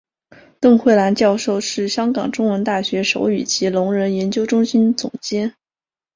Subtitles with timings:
[0.59, 5.53] 邓慧兰教授是香港中文大学手语及聋人研究中心总监。